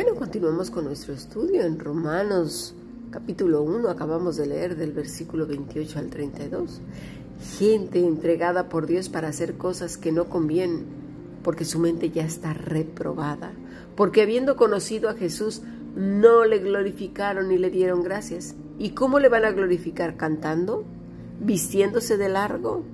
Bueno, 0.00 0.14
continuamos 0.14 0.70
con 0.70 0.84
nuestro 0.84 1.12
estudio 1.12 1.62
en 1.62 1.80
Romanos 1.80 2.72
capítulo 3.10 3.62
1, 3.62 3.88
acabamos 3.88 4.36
de 4.36 4.46
leer 4.46 4.76
del 4.76 4.92
versículo 4.92 5.44
28 5.44 5.98
al 5.98 6.08
32. 6.08 6.80
Gente 7.58 8.06
entregada 8.06 8.68
por 8.68 8.86
Dios 8.86 9.08
para 9.08 9.26
hacer 9.26 9.56
cosas 9.56 9.98
que 9.98 10.12
no 10.12 10.28
convienen, 10.28 10.84
porque 11.42 11.64
su 11.64 11.80
mente 11.80 12.10
ya 12.10 12.22
está 12.22 12.54
reprobada, 12.54 13.50
porque 13.96 14.22
habiendo 14.22 14.54
conocido 14.54 15.08
a 15.08 15.14
Jesús, 15.14 15.62
no 15.96 16.44
le 16.44 16.60
glorificaron 16.60 17.48
ni 17.48 17.58
le 17.58 17.68
dieron 17.68 18.04
gracias. 18.04 18.54
¿Y 18.78 18.90
cómo 18.90 19.18
le 19.18 19.28
van 19.28 19.44
a 19.44 19.50
glorificar? 19.50 20.16
¿Cantando? 20.16 20.84
¿Vistiéndose 21.40 22.16
de 22.16 22.28
largo? 22.28 22.84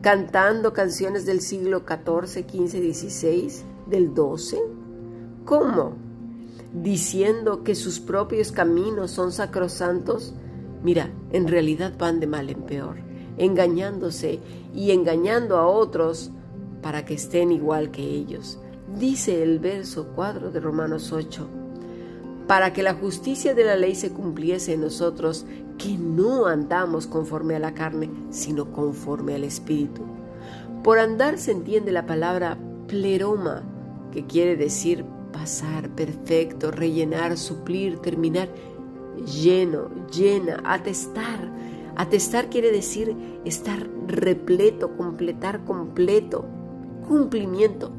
¿Cantando 0.00 0.72
canciones 0.72 1.24
del 1.24 1.40
siglo 1.40 1.84
XIV, 1.86 2.44
XV, 2.50 2.92
XVI, 2.92 3.52
del 3.88 4.10
XII? 4.12 4.58
¿Cómo? 5.44 6.07
Diciendo 6.72 7.64
que 7.64 7.74
sus 7.74 8.00
propios 8.00 8.52
caminos 8.52 9.10
son 9.10 9.32
sacrosantos, 9.32 10.34
mira, 10.82 11.10
en 11.32 11.48
realidad 11.48 11.94
van 11.98 12.20
de 12.20 12.26
mal 12.26 12.50
en 12.50 12.62
peor, 12.62 12.96
engañándose 13.36 14.40
y 14.74 14.90
engañando 14.90 15.56
a 15.56 15.66
otros 15.66 16.30
para 16.82 17.04
que 17.04 17.14
estén 17.14 17.52
igual 17.52 17.90
que 17.90 18.02
ellos. 18.02 18.58
Dice 18.98 19.42
el 19.42 19.58
verso 19.58 20.12
4 20.14 20.50
de 20.50 20.60
Romanos 20.60 21.12
8, 21.12 21.46
para 22.46 22.72
que 22.72 22.82
la 22.82 22.94
justicia 22.94 23.54
de 23.54 23.64
la 23.64 23.76
ley 23.76 23.94
se 23.94 24.10
cumpliese 24.10 24.72
en 24.74 24.80
nosotros, 24.80 25.44
que 25.76 25.96
no 25.96 26.46
andamos 26.46 27.06
conforme 27.06 27.54
a 27.54 27.58
la 27.58 27.74
carne, 27.74 28.10
sino 28.30 28.72
conforme 28.72 29.34
al 29.34 29.44
Espíritu. 29.44 30.02
Por 30.82 30.98
andar 30.98 31.38
se 31.38 31.52
entiende 31.52 31.92
la 31.92 32.06
palabra 32.06 32.56
pleroma, 32.86 33.62
que 34.10 34.26
quiere 34.26 34.56
decir 34.56 35.04
pasar, 35.38 35.88
perfecto, 35.90 36.72
rellenar, 36.72 37.38
suplir, 37.38 37.98
terminar, 38.00 38.48
lleno, 39.24 39.88
llena, 40.10 40.60
atestar. 40.64 41.48
Atestar 41.94 42.50
quiere 42.50 42.72
decir 42.72 43.16
estar 43.44 43.88
repleto, 44.08 44.96
completar 44.96 45.64
completo, 45.64 46.44
cumplimiento. 47.06 47.92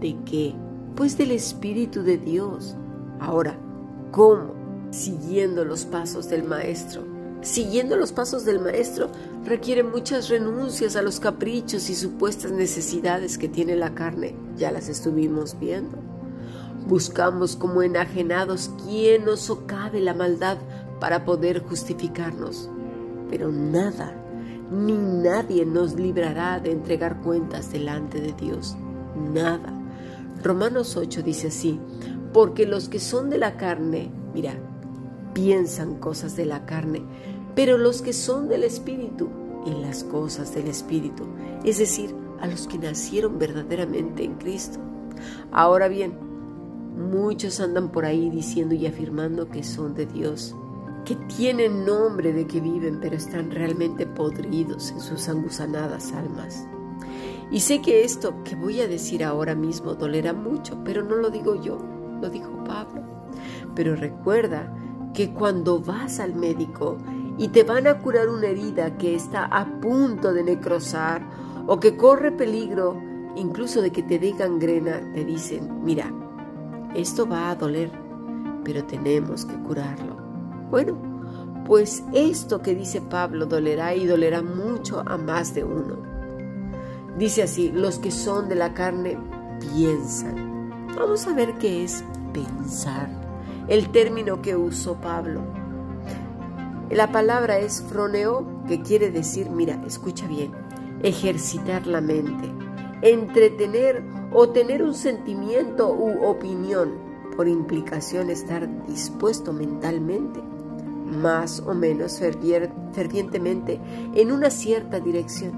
¿De 0.00 0.16
qué? 0.24 0.54
Pues 0.94 1.18
del 1.18 1.32
Espíritu 1.32 2.02
de 2.02 2.16
Dios. 2.16 2.76
Ahora, 3.18 3.58
¿cómo? 4.12 4.54
Siguiendo 4.90 5.64
los 5.64 5.84
pasos 5.84 6.28
del 6.28 6.44
Maestro. 6.44 7.02
Siguiendo 7.40 7.96
los 7.96 8.12
pasos 8.12 8.44
del 8.44 8.60
Maestro 8.60 9.10
requiere 9.44 9.82
muchas 9.82 10.28
renuncias 10.28 10.94
a 10.94 11.02
los 11.02 11.18
caprichos 11.18 11.90
y 11.90 11.96
supuestas 11.96 12.52
necesidades 12.52 13.36
que 13.36 13.48
tiene 13.48 13.74
la 13.74 13.94
carne. 13.94 14.36
Ya 14.56 14.70
las 14.70 14.88
estuvimos 14.88 15.58
viendo. 15.58 16.07
Buscamos 16.88 17.54
como 17.54 17.82
enajenados 17.82 18.70
quién 18.84 19.26
nos 19.26 19.40
socave 19.40 20.00
la 20.00 20.14
maldad 20.14 20.56
para 20.98 21.26
poder 21.26 21.62
justificarnos. 21.62 22.70
Pero 23.28 23.52
nada, 23.52 24.14
ni 24.70 24.94
nadie 24.94 25.66
nos 25.66 25.94
librará 25.94 26.60
de 26.60 26.72
entregar 26.72 27.20
cuentas 27.20 27.70
delante 27.70 28.20
de 28.20 28.32
Dios. 28.32 28.74
Nada. 29.32 29.74
Romanos 30.42 30.96
8 30.96 31.22
dice 31.22 31.48
así, 31.48 31.78
porque 32.32 32.66
los 32.66 32.88
que 32.88 33.00
son 33.00 33.28
de 33.28 33.38
la 33.38 33.56
carne, 33.56 34.10
mira, 34.32 34.54
piensan 35.34 35.96
cosas 35.96 36.36
de 36.36 36.46
la 36.46 36.64
carne, 36.64 37.02
pero 37.54 37.76
los 37.76 38.02
que 38.02 38.12
son 38.12 38.48
del 38.48 38.64
Espíritu, 38.64 39.28
en 39.66 39.82
las 39.82 40.04
cosas 40.04 40.54
del 40.54 40.68
Espíritu, 40.68 41.24
es 41.64 41.78
decir, 41.78 42.14
a 42.40 42.46
los 42.46 42.66
que 42.66 42.78
nacieron 42.78 43.38
verdaderamente 43.38 44.22
en 44.24 44.34
Cristo. 44.34 44.78
Ahora 45.50 45.88
bien, 45.88 46.27
Muchos 46.98 47.60
andan 47.60 47.90
por 47.90 48.04
ahí 48.04 48.28
diciendo 48.28 48.74
y 48.74 48.86
afirmando 48.86 49.48
que 49.48 49.62
son 49.62 49.94
de 49.94 50.04
Dios, 50.04 50.56
que 51.04 51.14
tienen 51.14 51.86
nombre 51.86 52.32
de 52.32 52.46
que 52.46 52.60
viven, 52.60 52.98
pero 53.00 53.14
están 53.14 53.52
realmente 53.52 54.04
podridos 54.04 54.90
en 54.90 55.00
sus 55.00 55.28
angusanadas 55.28 56.12
almas. 56.12 56.66
Y 57.52 57.60
sé 57.60 57.80
que 57.80 58.04
esto 58.04 58.42
que 58.42 58.56
voy 58.56 58.80
a 58.80 58.88
decir 58.88 59.24
ahora 59.24 59.54
mismo 59.54 59.94
dolerá 59.94 60.32
mucho, 60.32 60.82
pero 60.84 61.04
no 61.04 61.14
lo 61.14 61.30
digo 61.30 61.54
yo, 61.62 61.78
lo 62.20 62.28
dijo 62.28 62.64
Pablo. 62.64 63.02
Pero 63.76 63.94
recuerda 63.94 64.74
que 65.14 65.32
cuando 65.32 65.80
vas 65.80 66.18
al 66.18 66.34
médico 66.34 66.98
y 67.38 67.48
te 67.48 67.62
van 67.62 67.86
a 67.86 67.98
curar 68.00 68.28
una 68.28 68.48
herida 68.48 68.98
que 68.98 69.14
está 69.14 69.44
a 69.44 69.80
punto 69.80 70.32
de 70.32 70.42
necrosar 70.42 71.22
o 71.68 71.78
que 71.78 71.96
corre 71.96 72.32
peligro 72.32 73.00
incluso 73.36 73.80
de 73.82 73.92
que 73.92 74.02
te 74.02 74.18
dé 74.18 74.32
gangrena, 74.32 75.00
te 75.14 75.24
dicen, 75.24 75.84
mira, 75.84 76.12
esto 76.94 77.28
va 77.28 77.50
a 77.50 77.54
doler, 77.54 77.90
pero 78.64 78.84
tenemos 78.84 79.44
que 79.44 79.54
curarlo. 79.62 80.16
Bueno, 80.70 80.96
pues 81.66 82.02
esto 82.12 82.62
que 82.62 82.74
dice 82.74 83.00
Pablo 83.00 83.46
dolerá 83.46 83.94
y 83.94 84.06
dolerá 84.06 84.42
mucho 84.42 85.02
a 85.06 85.16
más 85.18 85.54
de 85.54 85.64
uno. 85.64 85.96
Dice 87.18 87.42
así, 87.42 87.70
los 87.70 87.98
que 87.98 88.10
son 88.10 88.48
de 88.48 88.54
la 88.54 88.74
carne 88.74 89.18
piensan. 89.60 90.88
Vamos 90.96 91.26
a 91.26 91.34
ver 91.34 91.54
qué 91.58 91.84
es 91.84 92.04
pensar, 92.32 93.08
el 93.68 93.90
término 93.90 94.40
que 94.40 94.56
usó 94.56 94.94
Pablo. 95.00 95.42
La 96.90 97.12
palabra 97.12 97.58
es 97.58 97.82
froneo, 97.82 98.46
que 98.66 98.80
quiere 98.80 99.10
decir, 99.10 99.50
mira, 99.50 99.82
escucha 99.86 100.26
bien, 100.26 100.52
ejercitar 101.02 101.86
la 101.86 102.00
mente, 102.00 102.50
entretener 103.02 104.02
o 104.32 104.50
tener 104.50 104.82
un 104.82 104.94
sentimiento 104.94 105.92
u 105.92 106.24
opinión, 106.24 107.08
por 107.36 107.48
implicación 107.48 108.30
estar 108.30 108.68
dispuesto 108.86 109.52
mentalmente, 109.52 110.40
más 111.06 111.60
o 111.60 111.74
menos 111.74 112.20
fervientemente, 112.92 113.80
en 114.14 114.32
una 114.32 114.50
cierta 114.50 115.00
dirección, 115.00 115.52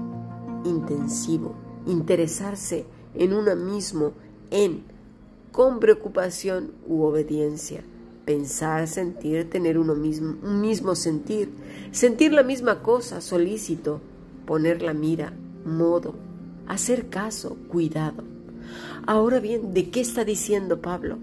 intensivo, 0.63 1.55
interesarse 1.85 2.85
en 3.15 3.33
uno 3.33 3.55
mismo, 3.55 4.13
en, 4.51 4.83
con 5.51 5.79
preocupación 5.79 6.71
u 6.87 7.01
obediencia, 7.01 7.83
pensar, 8.25 8.87
sentir, 8.87 9.49
tener 9.49 9.77
uno 9.77 9.95
mismo, 9.95 10.35
un 10.43 10.61
mismo 10.61 10.95
sentir, 10.95 11.49
sentir 11.91 12.31
la 12.31 12.43
misma 12.43 12.81
cosa, 12.81 13.21
solícito, 13.21 13.99
poner 14.45 14.81
la 14.81 14.93
mira, 14.93 15.33
modo, 15.65 16.15
hacer 16.67 17.09
caso, 17.09 17.57
cuidado. 17.67 18.30
Ahora 19.07 19.39
bien, 19.39 19.73
¿de 19.73 19.89
qué 19.89 20.01
está 20.01 20.23
diciendo 20.25 20.81
Pablo? 20.81 21.17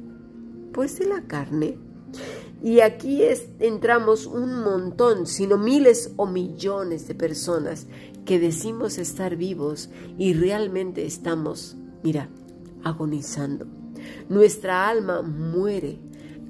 Pues 0.73 0.99
de 0.99 1.07
la 1.07 1.23
carne. 1.23 1.79
Y 2.63 2.81
aquí 2.81 3.23
entramos 3.61 4.27
un 4.27 4.63
montón, 4.63 5.27
sino 5.27 5.57
miles 5.57 6.13
o 6.17 6.27
millones 6.27 7.07
de 7.07 7.15
personas 7.15 7.87
que 8.25 8.41
decimos 8.41 8.99
estar 8.99 9.37
vivos 9.37 9.91
y 10.19 10.35
realmente 10.35 11.07
estamos, 11.07 11.77
mira, 12.03 12.29
agonizando. 12.83 13.67
Nuestra 14.29 14.89
alma 14.89 15.23
muere, 15.23 15.99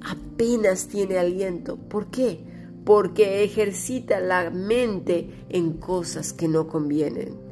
apenas 0.01 0.87
tiene 0.87 1.19
aliento. 1.19 1.77
¿Por 1.77 2.07
qué? 2.07 2.43
Porque 2.85 3.43
ejercita 3.43 4.19
la 4.19 4.49
mente 4.49 5.45
en 5.49 5.73
cosas 5.73 6.33
que 6.33 6.47
no 6.47 6.67
convienen 6.67 7.48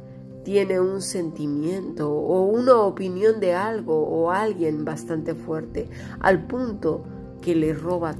tiene 0.48 0.80
un 0.80 1.02
sentimiento 1.02 2.10
o 2.10 2.46
una 2.46 2.78
opinión 2.80 3.38
de 3.38 3.52
algo 3.52 4.02
o 4.02 4.30
alguien 4.30 4.82
bastante 4.82 5.34
fuerte, 5.34 5.90
al 6.20 6.46
punto 6.46 7.04
que 7.42 7.54
le 7.54 7.74
roba 7.74 8.14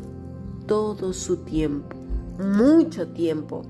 todo 0.66 1.14
su 1.14 1.38
tiempo, 1.38 1.96
mucho 2.38 3.08
tiempo. 3.08 3.62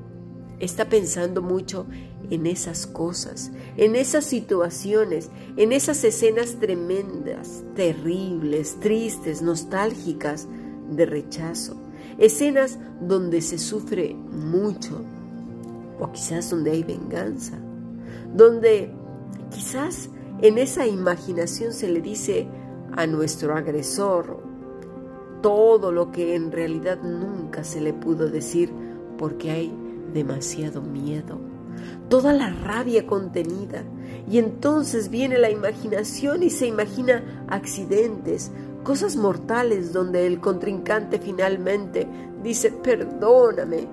Está 0.59 0.87
pensando 0.87 1.41
mucho 1.41 1.87
en 2.31 2.49
esas 2.49 2.89
cosas, 2.89 3.53
en 3.77 3.95
esas 3.95 4.25
situaciones, 4.25 5.31
en 5.57 5.71
esas 5.71 6.03
escenas 6.03 6.57
tremendas, 6.59 7.63
terribles, 7.77 8.81
tristes, 8.81 9.41
nostálgicas, 9.41 10.49
de 10.91 11.07
rechazo, 11.07 11.77
escenas 12.19 12.77
donde 13.01 13.41
se 13.41 13.57
sufre 13.57 14.15
mucho 14.15 15.01
o 16.01 16.11
quizás 16.11 16.51
donde 16.51 16.73
hay 16.73 16.83
venganza 16.83 17.57
donde 18.35 18.91
quizás 19.51 20.11
en 20.41 20.59
esa 20.59 20.87
imaginación 20.87 21.73
se 21.73 21.89
le 21.89 22.01
dice 22.01 22.47
a 22.97 23.07
nuestro 23.07 23.55
agresor 23.55 24.43
todo 25.43 25.93
lo 25.93 26.11
que 26.11 26.35
en 26.35 26.53
realidad 26.53 27.03
nunca 27.03 27.65
se 27.65 27.81
le 27.81 27.93
pudo 27.93 28.29
decir 28.29 28.73
porque 29.19 29.51
hay 29.51 29.75
demasiado 30.13 30.83
miedo, 30.83 31.39
toda 32.09 32.33
la 32.33 32.51
rabia 32.51 33.07
contenida. 33.07 33.85
Y 34.31 34.39
entonces 34.39 35.11
viene 35.11 35.39
la 35.39 35.51
imaginación 35.51 36.43
y 36.43 36.51
se 36.51 36.67
imagina 36.67 37.45
accidentes, 37.49 38.51
cosas 38.85 39.17
mortales 39.17 39.93
donde 39.93 40.27
el 40.27 40.41
contrincante 40.41 41.19
finalmente 41.19 42.07
dice, 42.43 42.71
perdóname, 42.71 43.89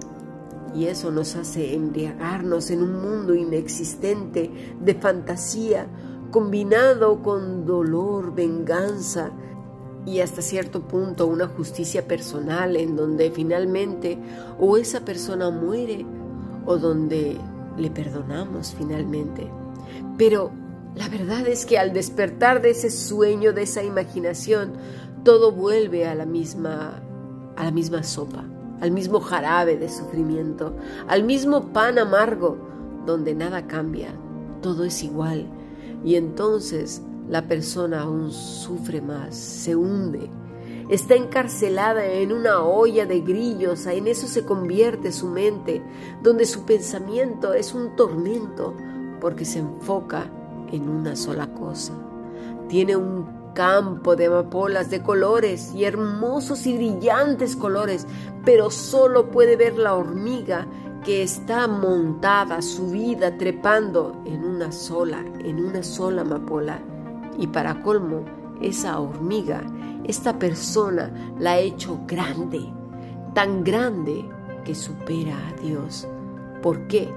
y 0.76 0.88
eso 0.88 1.12
nos 1.12 1.36
hace 1.36 1.74
embriagarnos 1.74 2.70
en 2.70 2.84
un 2.84 3.02
mundo 3.02 3.34
inexistente 3.34 4.52
de 4.80 4.96
fantasía 4.96 5.88
combinado 6.32 7.24
con 7.24 7.66
dolor, 7.66 8.36
venganza, 8.36 9.32
y 10.06 10.20
hasta 10.20 10.42
cierto 10.42 10.82
punto 10.82 11.26
una 11.26 11.48
justicia 11.48 12.08
personal 12.08 12.76
en 12.76 12.96
donde 12.96 13.32
finalmente 13.32 14.20
o 14.60 14.78
esa 14.78 15.04
persona 15.04 15.50
muere 15.50 16.06
o 16.66 16.78
donde 16.78 17.38
le 17.78 17.90
perdonamos 17.90 18.76
finalmente. 18.78 19.50
Pero 20.18 20.52
la 20.96 21.10
verdad 21.10 21.48
es 21.48 21.66
que 21.66 21.78
al 21.78 21.92
despertar 21.92 22.62
de 22.62 22.72
ese 22.72 22.90
sueño, 22.90 23.52
de 23.54 23.64
esa 23.64 23.84
imaginación, 23.84 24.74
todo 25.24 25.52
vuelve 25.52 26.08
a 26.08 26.16
la 26.16 26.26
misma 26.26 27.02
a 27.56 27.64
la 27.64 27.72
misma 27.72 28.04
sopa, 28.04 28.44
al 28.82 28.92
mismo 28.92 29.20
jarabe 29.20 29.78
de 29.78 29.90
sufrimiento, 29.90 30.74
al 31.08 31.24
mismo 31.24 31.74
pan 31.74 32.00
amargo 32.00 32.58
donde 33.06 33.36
nada 33.36 33.68
cambia, 33.68 34.10
todo 34.62 34.84
es 34.84 35.04
igual. 35.04 35.48
Y 36.04 36.16
entonces 36.16 37.02
la 37.30 37.48
persona 37.48 38.02
aún 38.02 38.32
sufre 38.32 39.02
más, 39.02 39.36
se 39.36 39.76
hunde, 39.76 40.30
está 40.90 41.16
encarcelada 41.16 42.06
en 42.06 42.32
una 42.32 42.64
olla 42.64 43.06
de 43.06 43.22
grillos, 43.22 43.86
en 43.88 44.08
eso 44.08 44.28
se 44.28 44.46
convierte 44.46 45.12
su 45.12 45.28
mente, 45.28 45.82
donde 46.22 46.46
su 46.46 46.66
pensamiento 46.66 47.54
es 47.54 47.74
un 47.74 47.96
tormento 47.96 48.76
porque 49.20 49.46
se 49.46 49.60
enfoca 49.60 50.30
en 50.72 50.90
una 50.90 51.16
sola 51.16 51.48
cosa. 51.54 51.94
Tiene 52.68 52.96
un 52.96 53.45
campo 53.56 54.16
de 54.16 54.28
amapolas 54.28 54.92
de 54.92 55.02
colores 55.02 55.74
y 55.74 55.86
hermosos 55.86 56.68
y 56.68 56.76
brillantes 56.76 57.56
colores, 57.56 58.06
pero 58.44 58.70
solo 58.70 59.32
puede 59.32 59.56
ver 59.56 59.78
la 59.78 59.96
hormiga 59.96 60.68
que 61.04 61.24
está 61.24 61.68
montada, 61.68 62.62
subida, 62.62 63.38
trepando 63.38 64.22
en 64.26 64.44
una 64.44 64.72
sola, 64.72 65.26
en 65.40 65.66
una 65.66 65.82
sola 65.82 66.22
amapola. 66.22 66.80
Y 67.40 67.48
para 67.48 67.82
colmo, 67.82 68.26
esa 68.62 69.00
hormiga, 69.00 69.64
esta 70.04 70.38
persona 70.38 71.12
la 71.40 71.54
ha 71.54 71.60
hecho 71.60 72.00
grande, 72.06 72.72
tan 73.34 73.64
grande 73.64 74.30
que 74.64 74.76
supera 74.76 75.36
a 75.48 75.62
Dios. 75.62 76.08
¿Por 76.62 76.88
qué? 76.88 77.14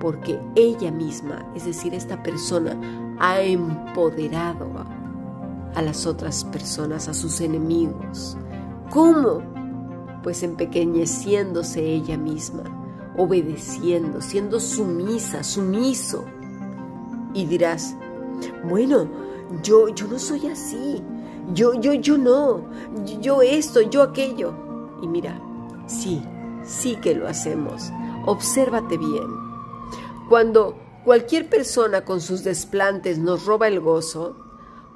Porque 0.00 0.40
ella 0.54 0.90
misma, 0.90 1.44
es 1.54 1.64
decir, 1.64 1.94
esta 1.94 2.22
persona, 2.22 2.76
ha 3.18 3.40
empoderado 3.42 4.66
a 4.78 4.97
las 5.76 6.06
otras 6.06 6.44
personas, 6.44 7.08
a 7.08 7.14
sus 7.14 7.40
enemigos. 7.40 8.36
¿Cómo? 8.90 9.42
Pues 10.22 10.42
empequeñeciéndose 10.42 11.80
ella 11.80 12.18
misma, 12.18 12.64
obedeciendo, 13.16 14.20
siendo 14.20 14.60
sumisa, 14.60 15.44
sumiso. 15.44 16.24
Y 17.34 17.44
dirás, 17.46 17.96
bueno, 18.64 19.08
yo, 19.62 19.88
yo 19.88 20.06
no 20.08 20.18
soy 20.18 20.48
así, 20.48 21.02
yo, 21.54 21.74
yo, 21.74 21.94
yo 21.94 22.18
no, 22.18 22.64
yo 23.20 23.42
esto, 23.42 23.80
yo 23.82 24.02
aquello. 24.02 24.52
Y 25.02 25.06
mira, 25.06 25.40
sí, 25.86 26.22
sí 26.64 26.96
que 26.96 27.14
lo 27.14 27.28
hacemos. 27.28 27.90
Obsérvate 28.26 28.98
bien. 28.98 29.26
Cuando 30.28 30.76
cualquier 31.04 31.48
persona 31.48 32.04
con 32.04 32.20
sus 32.20 32.44
desplantes 32.44 33.18
nos 33.18 33.46
roba 33.46 33.68
el 33.68 33.80
gozo, 33.80 34.47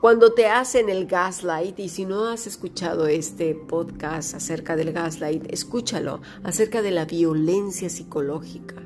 cuando 0.03 0.33
te 0.33 0.47
hacen 0.47 0.89
el 0.89 1.07
gaslight, 1.07 1.79
y 1.79 1.89
si 1.89 2.05
no 2.05 2.27
has 2.27 2.49
escuchado 2.49 3.07
este 3.07 3.55
podcast 3.55 4.35
acerca 4.35 4.75
del 4.75 4.93
gaslight, 4.93 5.45
escúchalo, 5.53 6.21
acerca 6.43 6.83
de 6.83 6.91
la 6.91 7.05
violencia 7.05 7.89
psicológica. 7.89 8.83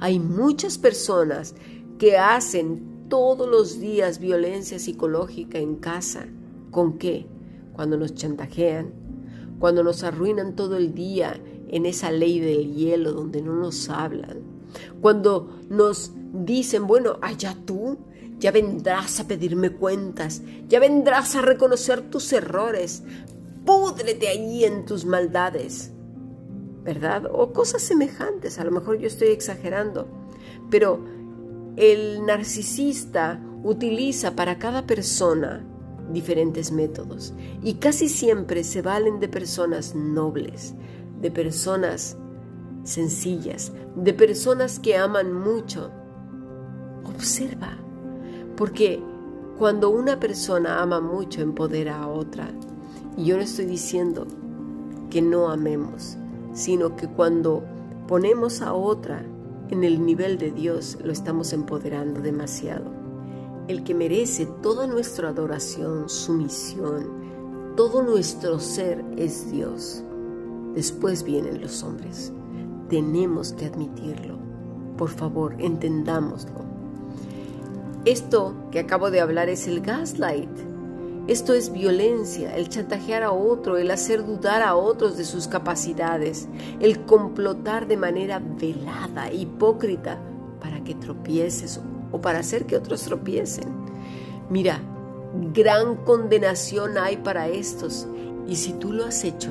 Hay 0.00 0.18
muchas 0.18 0.76
personas 0.76 1.54
que 2.00 2.18
hacen 2.18 3.06
todos 3.08 3.48
los 3.48 3.78
días 3.78 4.18
violencia 4.18 4.80
psicológica 4.80 5.58
en 5.58 5.76
casa. 5.76 6.26
¿Con 6.72 6.98
qué? 6.98 7.28
Cuando 7.72 7.96
nos 7.96 8.16
chantajean, 8.16 8.92
cuando 9.60 9.84
nos 9.84 10.02
arruinan 10.02 10.56
todo 10.56 10.78
el 10.78 10.94
día 10.94 11.40
en 11.68 11.86
esa 11.86 12.10
ley 12.10 12.40
del 12.40 12.74
hielo 12.74 13.12
donde 13.12 13.40
no 13.40 13.54
nos 13.54 13.88
hablan, 13.88 14.40
cuando 15.00 15.60
nos 15.68 16.10
dicen, 16.32 16.88
bueno, 16.88 17.18
allá 17.22 17.56
tú, 17.64 17.98
ya 18.38 18.50
vendrás 18.50 19.20
a 19.20 19.26
pedirme 19.26 19.70
cuentas, 19.70 20.42
ya 20.68 20.80
vendrás 20.80 21.36
a 21.36 21.42
reconocer 21.42 22.02
tus 22.02 22.32
errores, 22.32 23.02
púdrete 23.64 24.28
allí 24.28 24.64
en 24.64 24.84
tus 24.84 25.04
maldades, 25.04 25.92
¿verdad? 26.84 27.24
O 27.32 27.52
cosas 27.52 27.82
semejantes, 27.82 28.58
a 28.58 28.64
lo 28.64 28.70
mejor 28.70 28.98
yo 28.98 29.06
estoy 29.06 29.28
exagerando, 29.28 30.08
pero 30.70 31.04
el 31.76 32.24
narcisista 32.24 33.40
utiliza 33.64 34.36
para 34.36 34.58
cada 34.58 34.86
persona 34.86 35.66
diferentes 36.12 36.70
métodos 36.70 37.34
y 37.62 37.74
casi 37.74 38.08
siempre 38.08 38.62
se 38.64 38.82
valen 38.82 39.18
de 39.18 39.28
personas 39.28 39.94
nobles, 39.94 40.74
de 41.20 41.30
personas 41.30 42.16
sencillas, 42.84 43.72
de 43.96 44.14
personas 44.14 44.78
que 44.78 44.96
aman 44.96 45.32
mucho. 45.32 45.90
Observa, 47.04 47.76
porque 48.56 49.02
cuando 49.58 49.90
una 49.90 50.20
persona 50.20 50.82
ama 50.82 51.00
mucho 51.00 51.40
empodera 51.40 52.02
a 52.02 52.08
otra. 52.08 52.50
Y 53.16 53.24
yo 53.24 53.36
no 53.36 53.42
estoy 53.42 53.66
diciendo 53.66 54.26
que 55.10 55.22
no 55.22 55.48
amemos, 55.48 56.18
sino 56.52 56.96
que 56.96 57.08
cuando 57.08 57.62
ponemos 58.06 58.60
a 58.60 58.74
otra 58.74 59.24
en 59.70 59.82
el 59.82 60.04
nivel 60.04 60.38
de 60.38 60.50
Dios 60.50 60.98
lo 61.02 61.12
estamos 61.12 61.52
empoderando 61.52 62.20
demasiado. 62.20 62.84
El 63.68 63.82
que 63.82 63.94
merece 63.94 64.46
toda 64.62 64.86
nuestra 64.86 65.30
adoración, 65.30 66.08
sumisión, 66.08 67.74
todo 67.76 68.02
nuestro 68.02 68.60
ser 68.60 69.04
es 69.16 69.50
Dios. 69.50 70.04
Después 70.74 71.24
vienen 71.24 71.60
los 71.60 71.82
hombres. 71.82 72.32
Tenemos 72.88 73.54
que 73.54 73.66
admitirlo. 73.66 74.38
Por 74.96 75.08
favor, 75.08 75.56
entendámoslo. 75.58 76.65
Esto 78.06 78.54
que 78.70 78.80
acabo 78.80 79.10
de 79.10 79.20
hablar 79.20 79.50
es 79.50 79.66
el 79.68 79.82
gaslight 79.82 80.48
esto 81.28 81.54
es 81.54 81.72
violencia, 81.72 82.54
el 82.54 82.68
chantajear 82.68 83.24
a 83.24 83.32
otro, 83.32 83.78
el 83.78 83.90
hacer 83.90 84.24
dudar 84.24 84.62
a 84.62 84.76
otros 84.76 85.16
de 85.16 85.24
sus 85.24 85.48
capacidades, 85.48 86.48
el 86.78 87.04
complotar 87.04 87.88
de 87.88 87.96
manera 87.96 88.38
velada, 88.38 89.32
hipócrita, 89.32 90.20
para 90.60 90.84
que 90.84 90.94
tropieces 90.94 91.80
o 92.12 92.20
para 92.20 92.38
hacer 92.38 92.64
que 92.66 92.76
otros 92.76 93.02
tropiecen. 93.02 93.64
Mira, 94.50 94.80
gran 95.52 95.96
condenación 95.96 96.96
hay 96.96 97.16
para 97.16 97.48
estos 97.48 98.06
y 98.46 98.54
si 98.54 98.74
tú 98.74 98.92
lo 98.92 99.04
has 99.04 99.24
hecho, 99.24 99.50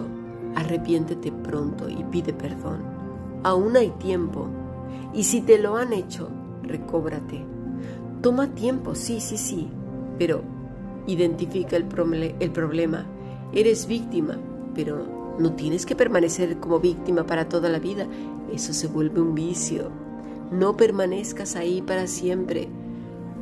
arrepiéntete 0.55 1.33
pronto 1.33 1.89
y 1.89 2.05
pide 2.05 2.31
perdón. 2.31 2.83
Aún 3.43 3.75
hay 3.75 3.89
tiempo 3.89 4.47
y 5.13 5.25
si 5.25 5.41
te 5.41 5.57
lo 5.57 5.75
han 5.75 5.91
hecho, 5.91 6.29
recóbrate. 6.63 7.54
Toma 8.25 8.47
tiempo, 8.47 8.95
sí, 8.95 9.21
sí, 9.21 9.37
sí, 9.37 9.67
pero 10.17 10.41
Identifica 11.05 11.75
el, 11.75 11.85
problema. 11.85 13.05
Eres 13.53 13.85
víctima, 13.85 14.39
pero 14.73 15.35
no 15.37 15.53
tienes 15.53 15.85
que 15.85 15.95
permanecer 15.95 16.57
como 16.57 16.79
víctima 16.79 17.27
para 17.27 17.47
toda 17.47 17.69
la 17.69 17.77
vida. 17.77 18.07
Eso 18.51 18.73
se 18.73 18.87
vuelve 18.87 19.21
un 19.21 19.35
vicio. 19.35 19.91
No 20.51 20.75
permanezcas 20.75 21.55
ahí 21.55 21.83
para 21.83 22.07
siempre, 22.07 22.67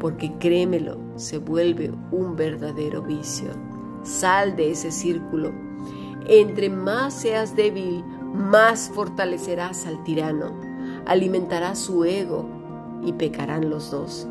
porque 0.01 0.33
créemelo, 0.37 0.97
se 1.15 1.37
vuelve 1.37 1.93
un 2.11 2.35
verdadero 2.35 3.01
vicio. 3.01 3.51
Sal 4.03 4.57
de 4.57 4.71
ese 4.71 4.91
círculo. 4.91 5.53
Entre 6.27 6.69
más 6.69 7.13
seas 7.13 7.55
débil, 7.55 8.03
más 8.33 8.91
fortalecerás 8.93 9.85
al 9.85 10.03
tirano, 10.03 10.51
alimentarás 11.05 11.79
su 11.79 12.03
ego 12.03 12.49
y 13.05 13.13
pecarán 13.13 13.69
los 13.69 13.89
dos. 13.89 14.27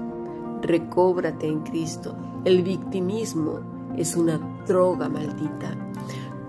Recóbrate 0.62 1.47
en 1.47 1.61
Cristo 1.61 2.16
el 2.45 2.62
victimismo 2.62 3.61
es 3.97 4.16
una 4.16 4.40
droga 4.66 5.09
maldita. 5.09 5.76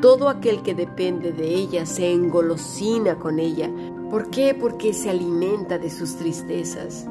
Todo 0.01 0.27
aquel 0.27 0.63
que 0.63 0.73
depende 0.73 1.31
de 1.31 1.53
ella 1.53 1.85
se 1.85 2.11
engolosina 2.11 3.19
con 3.19 3.39
ella. 3.39 3.69
¿Por 4.09 4.29
qué? 4.31 4.55
Porque 4.59 4.93
se 4.93 5.11
alimenta 5.11 5.77
de 5.77 5.89
sus 5.89 6.15
tristezas, 6.15 7.07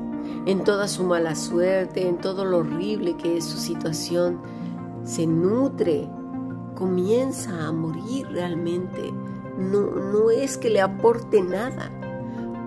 en 0.47 0.65
toda 0.65 0.89
su 0.89 1.05
mala 1.05 1.37
suerte, 1.37 2.07
en 2.09 2.19
todo 2.19 2.45
lo 2.45 2.59
horrible 2.59 3.17
que 3.17 3.37
es 3.37 3.45
su 3.45 3.59
situación. 3.59 4.41
Se 5.05 5.27
nutre, 5.27 6.09
comienza 6.75 7.67
a 7.67 7.73
morir 7.73 8.27
realmente. 8.31 9.13
No, 9.59 9.83
no 9.83 10.31
es 10.31 10.59
que 10.59 10.71
le 10.71 10.81
aporte 10.81 11.41
nada. 11.41 11.91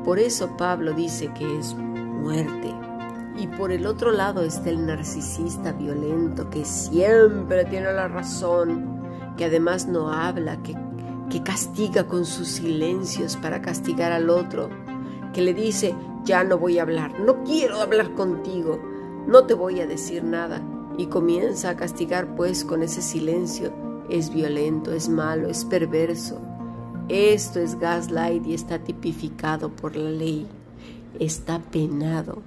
Por 0.05 0.17
eso 0.17 0.55
Pablo 0.55 0.93
dice 0.93 1.31
que 1.33 1.59
es 1.59 1.75
muerte. 1.75 2.73
Y 3.37 3.47
por 3.47 3.71
el 3.71 3.85
otro 3.85 4.11
lado 4.11 4.43
está 4.43 4.69
el 4.69 4.85
narcisista 4.85 5.73
violento 5.73 6.49
que 6.49 6.63
siempre 6.63 7.65
tiene 7.65 7.91
la 7.91 8.07
razón, 8.07 9.33
que 9.35 9.45
además 9.45 9.87
no 9.87 10.11
habla, 10.11 10.61
que, 10.63 10.75
que 11.29 11.43
castiga 11.43 12.07
con 12.07 12.25
sus 12.25 12.47
silencios 12.47 13.35
para 13.35 13.61
castigar 13.61 14.13
al 14.13 14.29
otro, 14.29 14.69
que 15.33 15.41
le 15.41 15.53
dice, 15.53 15.93
ya 16.23 16.43
no 16.43 16.57
voy 16.57 16.79
a 16.79 16.83
hablar, 16.83 17.19
no 17.19 17.43
quiero 17.43 17.81
hablar 17.81 18.13
contigo, 18.13 18.79
no 19.27 19.43
te 19.45 19.53
voy 19.53 19.81
a 19.81 19.87
decir 19.87 20.23
nada. 20.23 20.61
Y 20.97 21.07
comienza 21.07 21.71
a 21.71 21.75
castigar 21.75 22.35
pues 22.35 22.63
con 22.63 22.81
ese 22.81 23.01
silencio 23.01 23.73
es 24.09 24.33
violento, 24.33 24.93
es 24.93 25.09
malo, 25.09 25.49
es 25.49 25.65
perverso. 25.65 26.39
Esto 27.09 27.59
es 27.59 27.77
gaslight 27.77 28.45
y 28.45 28.53
está 28.53 28.79
tipificado 28.79 29.69
por 29.69 29.95
la 29.95 30.09
ley. 30.09 30.47
Está 31.19 31.59
penado. 31.59 32.41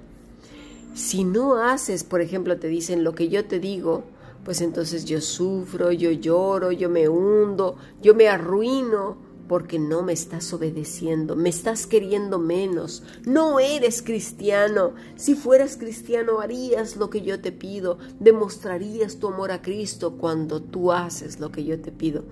Si 0.99 1.23
no 1.23 1.55
haces, 1.55 2.03
por 2.03 2.19
ejemplo, 2.19 2.59
te 2.59 2.67
dicen 2.67 3.05
lo 3.05 3.15
que 3.15 3.29
yo 3.29 3.45
te 3.45 3.61
digo, 3.61 4.03
pues 4.43 4.59
entonces 4.59 5.05
yo 5.05 5.21
sufro, 5.21 5.93
yo 5.93 6.11
lloro, 6.11 6.73
yo 6.73 6.89
me 6.89 7.07
hundo, 7.07 7.77
yo 8.01 8.13
me 8.13 8.27
arruino 8.27 9.15
porque 9.47 9.79
no 9.79 10.03
me 10.03 10.11
estás 10.11 10.51
obedeciendo, 10.51 11.37
me 11.37 11.47
estás 11.47 11.87
queriendo 11.87 12.37
menos, 12.37 13.01
no 13.25 13.61
eres 13.61 14.01
cristiano. 14.01 14.93
Si 15.15 15.35
fueras 15.35 15.77
cristiano 15.77 16.41
harías 16.41 16.97
lo 16.97 17.09
que 17.09 17.21
yo 17.21 17.39
te 17.39 17.53
pido, 17.53 17.97
demostrarías 18.19 19.19
tu 19.19 19.29
amor 19.29 19.51
a 19.51 19.61
Cristo 19.61 20.17
cuando 20.17 20.61
tú 20.61 20.91
haces 20.91 21.39
lo 21.39 21.49
que 21.49 21.63
yo 21.63 21.79
te 21.79 21.93
pido. 21.93 22.25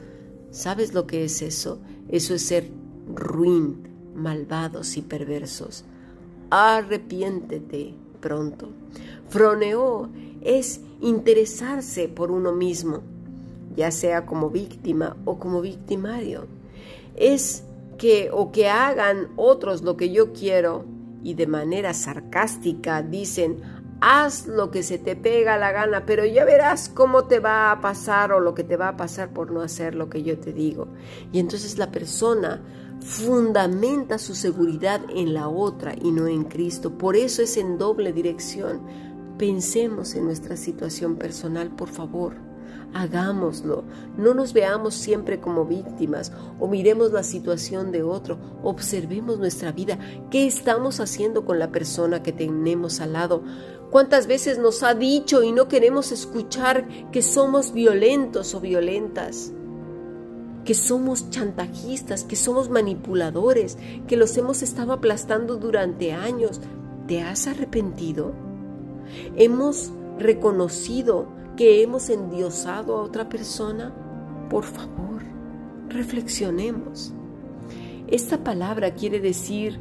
¿Sabes 0.52 0.94
lo 0.94 1.08
que 1.08 1.24
es 1.24 1.42
eso? 1.42 1.80
Eso 2.10 2.34
es 2.34 2.42
ser 2.42 2.70
ruin, 3.16 3.88
malvados 4.14 4.98
y 4.98 5.04
perversos. 5.04 5.86
Arrepiéntete 6.50 8.07
pronto. 8.20 8.70
Froneo 9.30 10.10
es 10.42 10.82
interesarse 11.02 12.08
por 12.08 12.32
uno 12.32 12.52
mismo, 12.52 13.02
ya 13.76 13.92
sea 13.92 14.26
como 14.26 14.50
víctima 14.50 15.16
o 15.26 15.38
como 15.40 15.62
victimario 15.62 16.48
es 17.18 17.64
que 17.98 18.30
o 18.32 18.52
que 18.52 18.70
hagan 18.70 19.30
otros 19.36 19.82
lo 19.82 19.98
que 19.98 20.12
yo 20.12 20.32
quiero 20.32 20.86
y 21.24 21.34
de 21.34 21.48
manera 21.48 21.94
sarcástica 21.94 23.02
dicen, 23.02 23.60
haz 24.00 24.46
lo 24.48 24.70
que 24.70 24.84
se 24.84 25.00
te 25.00 25.16
pega 25.16 25.58
la 25.58 25.72
gana, 25.72 26.06
pero 26.06 26.24
ya 26.24 26.46
verás 26.46 26.90
cómo 26.90 27.26
te 27.26 27.40
va 27.40 27.72
a 27.72 27.82
pasar 27.82 28.32
o 28.32 28.40
lo 28.40 28.54
que 28.54 28.64
te 28.64 28.78
va 28.78 28.90
a 28.90 28.98
pasar 28.98 29.30
por 29.30 29.52
no 29.52 29.62
hacer 29.62 29.96
lo 29.96 30.10
que 30.10 30.22
yo 30.22 30.38
te 30.38 30.54
digo. 30.54 30.88
Y 31.34 31.40
entonces 31.40 31.80
la 31.80 31.92
persona 31.92 32.62
fundamenta 33.08 34.18
su 34.18 34.36
seguridad 34.36 35.00
en 35.16 35.34
la 35.34 35.48
otra 35.48 35.96
y 35.96 36.12
no 36.12 36.28
en 36.28 36.44
Cristo. 36.44 36.98
Por 36.98 37.16
eso 37.16 37.42
es 37.42 37.56
en 37.56 37.78
doble 37.78 38.12
dirección. 38.12 38.82
Pensemos 39.38 40.14
en 40.14 40.26
nuestra 40.26 40.58
situación 40.58 41.16
personal, 41.16 41.74
por 41.74 41.88
favor 41.88 42.36
hagámoslo. 42.94 43.84
No 44.18 44.34
nos 44.34 44.54
veamos 44.54 44.94
siempre 44.94 45.40
como 45.40 45.66
víctimas 45.66 46.32
o 46.60 46.68
miremos 46.68 47.12
la 47.12 47.24
situación 47.24 47.92
de 47.92 48.04
otro. 48.04 48.38
Observemos 48.64 49.40
nuestra 49.40 49.72
vida. 49.72 50.00
¿Qué 50.32 50.48
estamos 50.48 51.00
haciendo 51.00 51.46
con 51.46 51.60
la 51.60 51.72
persona 51.72 52.24
que 52.24 52.32
tenemos 52.32 53.00
al 53.00 53.14
lado? 53.14 53.44
¿Cuántas 53.92 54.28
veces 54.28 54.58
nos 54.58 54.84
ha 54.84 54.94
dicho 54.94 55.44
y 55.44 55.52
no 55.52 55.68
queremos 55.68 56.12
escuchar 56.12 56.88
que 57.12 57.22
somos 57.22 57.72
violentos 57.74 58.54
o 58.54 58.60
violentas? 58.60 59.54
Que 60.68 60.74
somos 60.74 61.30
chantajistas, 61.30 62.26
que 62.26 62.36
somos 62.36 62.70
manipuladores, 62.70 63.78
que 64.06 64.18
los 64.18 64.36
hemos 64.36 64.62
estado 64.62 64.92
aplastando 64.92 65.56
durante 65.56 66.12
años. 66.12 66.60
¿Te 67.08 67.22
has 67.22 67.48
arrepentido? 67.48 68.34
Hemos 69.38 69.94
reconocido 70.20 71.30
que 71.56 71.82
hemos 71.82 72.10
endiosado 72.10 72.98
a 72.98 73.02
otra 73.02 73.30
persona? 73.30 73.94
Por 74.50 74.66
favor, 74.66 75.22
reflexionemos. 75.88 77.14
Esta 78.10 78.44
palabra 78.44 78.94
quiere 78.94 79.22
decir 79.22 79.80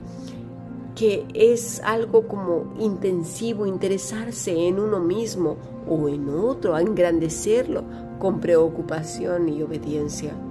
que 0.95 1.27
es 1.35 1.81
algo 1.83 2.29
como 2.29 2.75
intensivo, 2.79 3.67
interesarse 3.67 4.69
en 4.69 4.79
uno 4.79 5.01
mismo 5.01 5.57
o 5.91 6.09
en 6.09 6.29
otro, 6.29 6.79
engrandecerlo 6.79 7.83
con 8.21 8.39
preocupación 8.39 9.49
y 9.49 9.63
obediencia. 9.63 10.46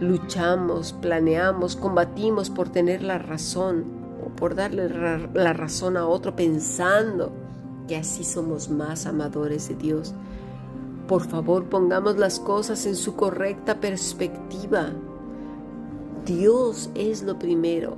Luchamos, 0.00 0.92
planeamos, 0.94 1.76
combatimos 1.76 2.50
por 2.50 2.70
tener 2.70 3.02
la 3.02 3.18
razón 3.18 3.84
o 4.24 4.30
por 4.34 4.54
darle 4.54 4.88
la 5.34 5.52
razón 5.52 5.96
a 5.96 6.06
otro 6.06 6.34
pensando 6.34 7.32
que 7.86 7.96
así 7.96 8.24
somos 8.24 8.70
más 8.70 9.06
amadores 9.06 9.68
de 9.68 9.74
Dios 9.74 10.14
por 11.10 11.26
favor, 11.26 11.64
pongamos 11.64 12.18
las 12.18 12.38
cosas 12.38 12.86
en 12.86 12.94
su 12.94 13.16
correcta 13.16 13.80
perspectiva. 13.80 14.92
Dios 16.24 16.88
es 16.94 17.24
lo 17.24 17.36
primero. 17.36 17.96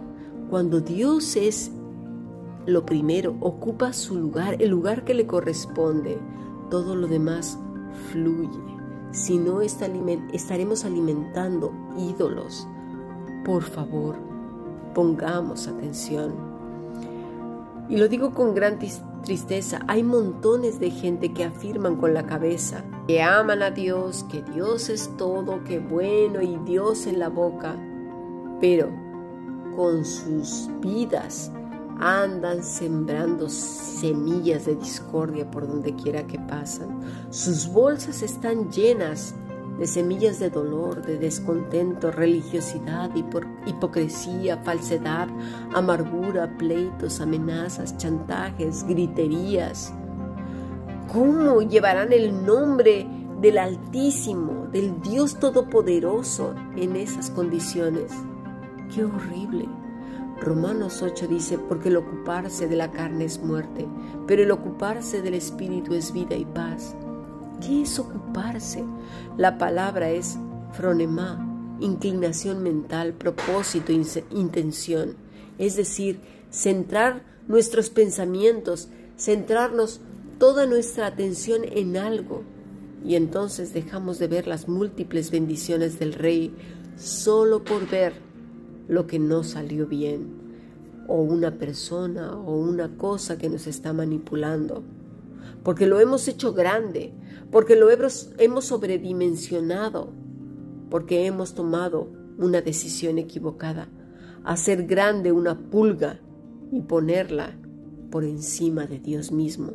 Cuando 0.48 0.80
Dios 0.80 1.36
es 1.36 1.70
lo 2.64 2.86
primero, 2.86 3.36
ocupa 3.40 3.92
su 3.92 4.16
lugar, 4.16 4.56
el 4.62 4.70
lugar 4.70 5.04
que 5.04 5.12
le 5.12 5.26
corresponde, 5.26 6.16
todo 6.70 6.96
lo 6.96 7.06
demás 7.06 7.58
fluye. 8.10 8.81
Si 9.12 9.38
no, 9.38 9.60
estaremos 9.60 10.84
alimentando 10.84 11.72
ídolos. 11.96 12.66
Por 13.44 13.62
favor, 13.62 14.16
pongamos 14.94 15.68
atención. 15.68 16.32
Y 17.88 17.96
lo 17.98 18.08
digo 18.08 18.32
con 18.32 18.54
gran 18.54 18.78
tristeza. 19.22 19.80
Hay 19.86 20.02
montones 20.02 20.80
de 20.80 20.90
gente 20.90 21.32
que 21.32 21.44
afirman 21.44 21.96
con 21.96 22.14
la 22.14 22.24
cabeza 22.24 22.84
que 23.06 23.20
aman 23.20 23.62
a 23.62 23.70
Dios, 23.70 24.24
que 24.30 24.42
Dios 24.42 24.88
es 24.88 25.10
todo, 25.16 25.64
que 25.64 25.78
bueno 25.78 26.40
y 26.40 26.56
Dios 26.64 27.06
en 27.06 27.18
la 27.18 27.28
boca, 27.28 27.76
pero 28.60 28.88
con 29.76 30.04
sus 30.04 30.70
vidas 30.80 31.50
andan 32.02 32.64
sembrando 32.64 33.48
semillas 33.48 34.66
de 34.66 34.74
discordia 34.74 35.48
por 35.48 35.68
donde 35.68 35.94
quiera 35.94 36.26
que 36.26 36.36
pasan. 36.36 37.00
Sus 37.30 37.68
bolsas 37.68 38.22
están 38.22 38.72
llenas 38.72 39.36
de 39.78 39.86
semillas 39.86 40.40
de 40.40 40.50
dolor, 40.50 41.06
de 41.06 41.16
descontento, 41.16 42.10
religiosidad, 42.10 43.10
hipocresía, 43.66 44.58
falsedad, 44.64 45.28
amargura, 45.72 46.56
pleitos, 46.58 47.20
amenazas, 47.20 47.96
chantajes, 47.96 48.84
griterías. 48.84 49.94
¿Cómo 51.12 51.62
llevarán 51.62 52.12
el 52.12 52.44
nombre 52.44 53.06
del 53.40 53.58
Altísimo, 53.58 54.66
del 54.72 55.00
Dios 55.02 55.38
Todopoderoso 55.38 56.54
en 56.76 56.96
esas 56.96 57.30
condiciones? 57.30 58.10
¡Qué 58.92 59.04
horrible! 59.04 59.81
Romanos 60.42 61.02
8 61.02 61.28
dice, 61.28 61.56
porque 61.56 61.88
el 61.88 61.96
ocuparse 61.96 62.66
de 62.66 62.74
la 62.74 62.90
carne 62.90 63.26
es 63.26 63.40
muerte, 63.40 63.86
pero 64.26 64.42
el 64.42 64.50
ocuparse 64.50 65.22
del 65.22 65.34
Espíritu 65.34 65.94
es 65.94 66.12
vida 66.12 66.34
y 66.34 66.44
paz. 66.44 66.96
¿Qué 67.64 67.82
es 67.82 67.98
ocuparse? 68.00 68.82
La 69.38 69.56
palabra 69.56 70.10
es 70.10 70.36
fronema, 70.72 71.76
inclinación 71.78 72.60
mental, 72.60 73.12
propósito, 73.12 73.92
intención. 73.92 75.14
Es 75.58 75.76
decir, 75.76 76.18
centrar 76.50 77.22
nuestros 77.46 77.88
pensamientos, 77.88 78.88
centrarnos 79.16 80.00
toda 80.38 80.66
nuestra 80.66 81.06
atención 81.06 81.62
en 81.64 81.96
algo. 81.96 82.42
Y 83.04 83.14
entonces 83.14 83.72
dejamos 83.72 84.18
de 84.18 84.26
ver 84.26 84.48
las 84.48 84.66
múltiples 84.66 85.30
bendiciones 85.30 86.00
del 86.00 86.14
Rey 86.14 86.52
solo 86.96 87.62
por 87.62 87.88
ver 87.88 88.31
lo 88.88 89.06
que 89.06 89.18
no 89.18 89.44
salió 89.44 89.86
bien, 89.86 90.40
o 91.08 91.20
una 91.20 91.58
persona 91.58 92.36
o 92.36 92.56
una 92.56 92.96
cosa 92.96 93.38
que 93.38 93.48
nos 93.48 93.66
está 93.66 93.92
manipulando 93.92 94.84
porque 95.62 95.86
lo 95.86 96.00
hemos 96.00 96.26
hecho 96.28 96.52
grande, 96.52 97.12
porque 97.50 97.76
lo 97.76 97.88
hemos 97.90 98.64
sobredimensionado, 98.64 100.12
porque 100.90 101.26
hemos 101.26 101.54
tomado 101.54 102.08
una 102.38 102.60
decisión 102.60 103.18
equivocada, 103.18 103.88
hacer 104.44 104.86
grande 104.86 105.32
una 105.32 105.58
pulga 105.58 106.20
y 106.72 106.80
ponerla 106.80 107.56
por 108.10 108.24
encima 108.24 108.86
de 108.86 108.98
Dios 108.98 109.30
mismo. 109.30 109.72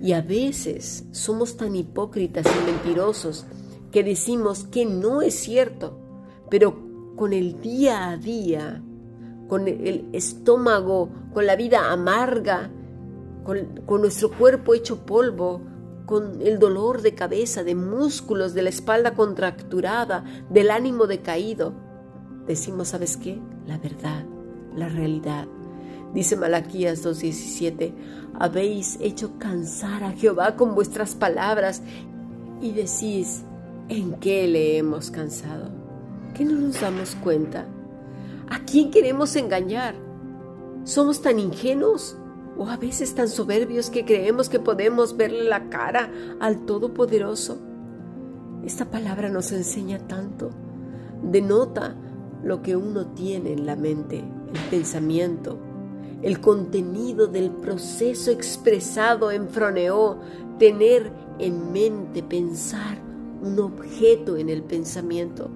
Y 0.00 0.12
a 0.12 0.20
veces 0.20 1.06
somos 1.12 1.56
tan 1.56 1.76
hipócritas 1.76 2.44
y 2.46 2.70
mentirosos 2.70 3.46
que 3.90 4.02
decimos 4.02 4.64
que 4.64 4.84
no 4.84 5.22
es 5.22 5.34
cierto, 5.34 5.98
pero 6.50 6.81
con 7.22 7.32
el 7.32 7.60
día 7.60 8.08
a 8.08 8.16
día, 8.16 8.82
con 9.46 9.68
el 9.68 10.08
estómago, 10.12 11.08
con 11.32 11.46
la 11.46 11.54
vida 11.54 11.92
amarga, 11.92 12.68
con, 13.44 14.00
nuestro 14.00 14.32
cuerpo 14.32 14.74
hecho 14.74 15.06
polvo, 15.06 15.60
con 16.04 16.42
el 16.42 16.58
dolor 16.58 17.00
de 17.00 17.14
cabeza, 17.14 17.62
de 17.62 17.76
músculos, 17.76 18.54
de 18.54 18.62
la 18.62 18.70
espalda 18.70 19.14
contracturada, 19.14 20.24
del 20.50 20.72
ánimo 20.72 21.06
decaído. 21.06 21.74
Decimos, 22.48 22.88
¿sabes 22.88 23.16
qué? 23.16 23.40
La 23.68 23.78
verdad, 23.78 24.24
la 24.74 24.88
realidad. 24.88 25.46
Dice 26.12 26.34
Malaquías 26.34 27.06
2.17, 27.06 27.94
habéis 28.34 28.98
hecho 29.00 29.38
cansar 29.38 30.02
a 30.02 30.10
Jehová 30.10 30.56
con 30.56 30.74
vuestras 30.74 31.14
palabras 31.14 31.82
y 32.60 32.72
decís, 32.72 33.44
¿en 33.88 34.14
qué 34.14 34.48
le 34.48 34.76
hemos 34.76 35.12
cansado? 35.12 35.81
¿Que 36.34 36.44
no 36.44 36.52
nos 36.52 36.80
damos 36.80 37.14
cuenta? 37.16 37.66
¿A 38.48 38.60
quién 38.64 38.90
queremos 38.90 39.36
engañar? 39.36 39.94
¿Somos 40.84 41.22
tan 41.22 41.38
ingenuos? 41.38 42.16
o 42.56 42.68
a 42.68 42.76
veces 42.76 43.14
tan 43.14 43.28
soberbios 43.28 43.90
que 43.90 44.04
creemos 44.04 44.48
que 44.48 44.60
podemos 44.60 45.16
verle 45.16 45.44
la 45.44 45.68
cara 45.68 46.10
al 46.40 46.64
Todopoderoso. 46.66 47.58
Esta 48.64 48.90
palabra 48.90 49.28
nos 49.28 49.52
enseña 49.52 49.98
tanto. 50.06 50.50
Denota 51.22 51.96
lo 52.42 52.62
que 52.62 52.76
uno 52.76 53.06
tiene 53.08 53.52
en 53.52 53.66
la 53.66 53.76
mente, 53.76 54.18
el 54.18 54.60
pensamiento, 54.70 55.58
el 56.22 56.40
contenido 56.40 57.26
del 57.26 57.50
proceso 57.50 58.30
expresado 58.30 59.30
en 59.30 59.48
froneo, 59.48 60.20
tener 60.58 61.10
en 61.38 61.72
mente, 61.72 62.22
pensar 62.22 62.98
un 63.42 63.58
objeto 63.58 64.36
en 64.36 64.48
el 64.48 64.62
pensamiento. 64.62 65.50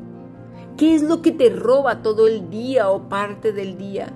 ¿Qué 0.76 0.94
es 0.94 1.02
lo 1.02 1.22
que 1.22 1.32
te 1.32 1.48
roba 1.48 2.02
todo 2.02 2.26
el 2.26 2.50
día 2.50 2.90
o 2.90 3.08
parte 3.08 3.52
del 3.52 3.78
día? 3.78 4.12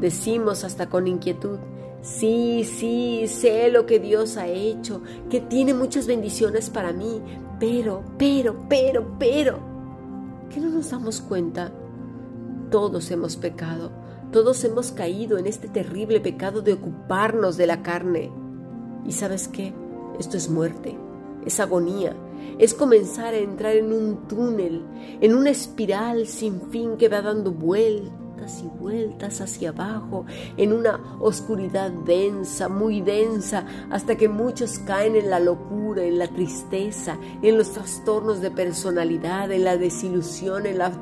Decimos 0.00 0.62
hasta 0.62 0.88
con 0.88 1.08
inquietud, 1.08 1.58
sí, 2.02 2.62
sí, 2.62 3.26
sé 3.26 3.68
lo 3.70 3.84
que 3.84 3.98
Dios 3.98 4.36
ha 4.36 4.46
hecho, 4.46 5.02
que 5.28 5.40
tiene 5.40 5.74
muchas 5.74 6.06
bendiciones 6.06 6.70
para 6.70 6.92
mí, 6.92 7.20
pero, 7.58 8.04
pero, 8.16 8.54
pero, 8.68 9.16
pero, 9.18 9.58
¿qué 10.50 10.60
no 10.60 10.68
nos 10.68 10.90
damos 10.90 11.20
cuenta? 11.20 11.72
Todos 12.70 13.10
hemos 13.10 13.36
pecado, 13.36 13.90
todos 14.30 14.62
hemos 14.62 14.92
caído 14.92 15.36
en 15.36 15.48
este 15.48 15.66
terrible 15.66 16.20
pecado 16.20 16.62
de 16.62 16.74
ocuparnos 16.74 17.56
de 17.56 17.66
la 17.66 17.82
carne. 17.82 18.30
¿Y 19.04 19.12
sabes 19.12 19.48
qué? 19.48 19.74
Esto 20.20 20.36
es 20.36 20.48
muerte, 20.48 20.96
es 21.46 21.60
agonía, 21.60 22.14
es 22.58 22.74
comenzar 22.74 23.34
a 23.34 23.38
entrar 23.38 23.76
en 23.76 23.92
un 23.92 24.28
túnel, 24.28 24.84
en 25.20 25.34
una 25.34 25.50
espiral 25.50 26.26
sin 26.26 26.60
fin 26.70 26.96
que 26.96 27.08
va 27.08 27.22
dando 27.22 27.52
vueltas 27.52 28.62
y 28.62 28.78
vueltas 28.78 29.40
hacia 29.40 29.70
abajo, 29.70 30.24
en 30.56 30.72
una 30.72 31.18
oscuridad 31.20 31.90
densa, 31.90 32.68
muy 32.68 33.00
densa, 33.00 33.66
hasta 33.90 34.16
que 34.16 34.28
muchos 34.28 34.78
caen 34.80 35.16
en 35.16 35.30
la 35.30 35.40
locura, 35.40 36.04
en 36.04 36.18
la 36.18 36.28
tristeza, 36.28 37.18
en 37.42 37.58
los 37.58 37.72
trastornos 37.72 38.40
de 38.40 38.50
personalidad, 38.50 39.50
en 39.50 39.64
la 39.64 39.76
desilusión, 39.76 40.66
en 40.66 40.78
la, 40.78 40.92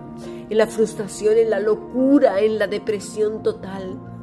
en 0.48 0.56
la 0.56 0.66
frustración, 0.66 1.36
en 1.36 1.50
la 1.50 1.60
locura, 1.60 2.40
en 2.40 2.58
la 2.58 2.66
depresión 2.66 3.42
total. 3.42 4.13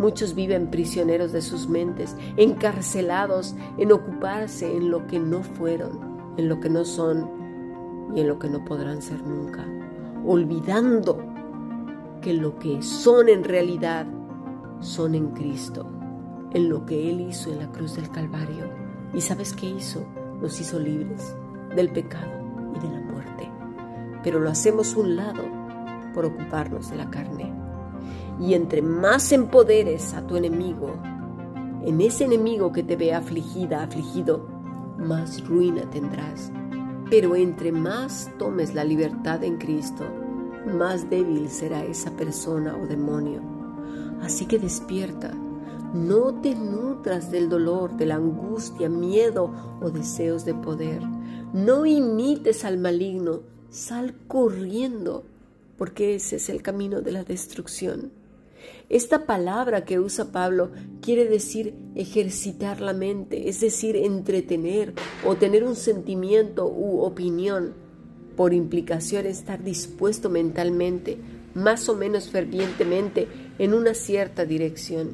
Muchos 0.00 0.34
viven 0.34 0.70
prisioneros 0.70 1.30
de 1.30 1.42
sus 1.42 1.68
mentes, 1.68 2.16
encarcelados 2.38 3.54
en 3.76 3.92
ocuparse 3.92 4.74
en 4.74 4.90
lo 4.90 5.06
que 5.06 5.20
no 5.20 5.42
fueron, 5.42 6.32
en 6.38 6.48
lo 6.48 6.58
que 6.58 6.70
no 6.70 6.86
son 6.86 7.28
y 8.14 8.22
en 8.22 8.28
lo 8.28 8.38
que 8.38 8.48
no 8.48 8.64
podrán 8.64 9.02
ser 9.02 9.22
nunca, 9.22 9.62
olvidando 10.24 11.22
que 12.22 12.32
lo 12.32 12.58
que 12.58 12.80
son 12.80 13.28
en 13.28 13.44
realidad 13.44 14.06
son 14.80 15.14
en 15.14 15.32
Cristo, 15.32 15.86
en 16.54 16.70
lo 16.70 16.86
que 16.86 17.10
Él 17.10 17.20
hizo 17.20 17.52
en 17.52 17.58
la 17.58 17.70
cruz 17.70 17.96
del 17.96 18.08
Calvario. 18.08 18.70
¿Y 19.12 19.20
sabes 19.20 19.52
qué 19.52 19.66
hizo? 19.66 20.06
Nos 20.40 20.58
hizo 20.62 20.78
libres 20.78 21.36
del 21.76 21.90
pecado 21.90 22.32
y 22.74 22.78
de 22.78 22.88
la 22.90 23.00
muerte. 23.00 23.50
Pero 24.24 24.40
lo 24.40 24.48
hacemos 24.48 24.96
un 24.96 25.16
lado 25.16 25.42
por 26.14 26.24
ocuparnos 26.24 26.88
de 26.88 26.96
la 26.96 27.10
carne. 27.10 27.59
Y 28.40 28.54
entre 28.54 28.82
más 28.82 29.32
empoderes 29.32 30.14
a 30.14 30.26
tu 30.26 30.36
enemigo, 30.36 30.94
en 31.84 32.00
ese 32.00 32.24
enemigo 32.24 32.72
que 32.72 32.82
te 32.82 32.96
ve 32.96 33.14
afligida, 33.14 33.82
afligido, 33.82 34.46
más 34.98 35.46
ruina 35.46 35.88
tendrás. 35.90 36.50
Pero 37.08 37.36
entre 37.36 37.72
más 37.72 38.30
tomes 38.38 38.74
la 38.74 38.84
libertad 38.84 39.42
en 39.44 39.58
Cristo, 39.58 40.04
más 40.66 41.08
débil 41.08 41.48
será 41.48 41.84
esa 41.84 42.10
persona 42.12 42.76
o 42.76 42.86
demonio. 42.86 43.40
Así 44.22 44.46
que 44.46 44.58
despierta. 44.58 45.32
No 45.94 46.34
te 46.40 46.54
nutras 46.54 47.30
del 47.30 47.48
dolor, 47.48 47.96
de 47.96 48.06
la 48.06 48.16
angustia, 48.16 48.88
miedo 48.88 49.50
o 49.80 49.90
deseos 49.90 50.44
de 50.44 50.54
poder. 50.54 51.02
No 51.52 51.86
imites 51.86 52.64
al 52.64 52.78
maligno. 52.78 53.40
Sal 53.70 54.14
corriendo, 54.26 55.24
porque 55.78 56.16
ese 56.16 56.36
es 56.36 56.48
el 56.48 56.62
camino 56.62 57.00
de 57.00 57.12
la 57.12 57.24
destrucción. 57.24 58.19
Esta 58.88 59.24
palabra 59.24 59.84
que 59.84 60.00
usa 60.00 60.32
Pablo 60.32 60.70
quiere 61.00 61.26
decir 61.26 61.74
ejercitar 61.94 62.80
la 62.80 62.92
mente, 62.92 63.48
es 63.48 63.60
decir, 63.60 63.96
entretener 63.96 64.94
o 65.24 65.36
tener 65.36 65.64
un 65.64 65.76
sentimiento 65.76 66.66
u 66.66 67.00
opinión. 67.00 67.74
Por 68.36 68.52
implicación, 68.52 69.26
estar 69.26 69.62
dispuesto 69.62 70.28
mentalmente, 70.28 71.18
más 71.54 71.88
o 71.88 71.94
menos 71.94 72.30
fervientemente, 72.30 73.28
en 73.58 73.74
una 73.74 73.94
cierta 73.94 74.44
dirección. 74.44 75.10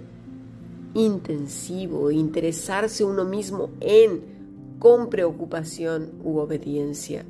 Intensivo, 0.95 2.11
interesarse 2.11 3.05
uno 3.05 3.25
mismo 3.25 3.71
en, 3.81 4.77
con 4.79 5.11
preocupación 5.11 6.13
u 6.25 6.39
obediencia. 6.39 7.25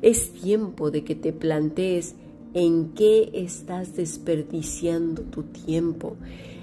Es 0.00 0.32
tiempo 0.32 0.90
de 0.90 1.04
que 1.04 1.14
te 1.14 1.32
plantees 1.32 2.16
en 2.54 2.90
qué 2.94 3.30
estás 3.34 3.94
desperdiciando 3.96 5.22
tu 5.22 5.44
tiempo. 5.44 6.16